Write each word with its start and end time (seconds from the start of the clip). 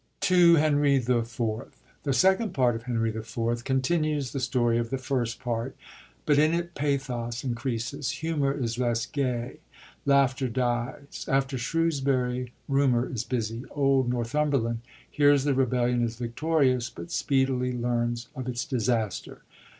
2 0.21 0.55
Hbnrt 0.55 1.07
IV.— 1.63 1.75
The 2.01 2.11
Second 2.11 2.53
Part 2.55 2.75
of 2.75 2.83
Henry 2.85 3.11
IV. 3.11 3.35
con 3.63 3.81
tinues 3.83 4.31
the 4.31 4.39
story 4.39 4.79
of 4.79 4.89
the 4.89 4.97
first 4.97 5.39
part; 5.39 5.75
but 6.25 6.39
in 6.39 6.55
it 6.55 6.73
pathos 6.73 7.43
increases, 7.43 8.09
humor 8.09 8.51
is 8.51 8.79
less 8.79 9.05
gay, 9.05 9.59
laughter 10.07 10.47
dies. 10.49 11.27
After 11.27 11.55
Shrewsbury, 11.59 12.51
rumor 12.67 13.07
is 13.07 13.23
busy: 13.23 13.63
old 13.69 14.09
Northumberland 14.09 14.79
hears 15.07 15.43
the 15.43 15.53
rebellion 15.53 16.01
is 16.03 16.15
victorious; 16.15 16.89
but 16.89 17.11
speedily 17.11 17.71
learns 17.71 18.27
of 18.35 18.47
its 18.47 18.65
disaster. 18.65 19.43